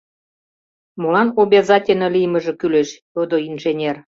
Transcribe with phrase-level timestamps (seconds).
[1.01, 3.97] —Молан обязательно лиймыже кӱлеш?— йодо инженер.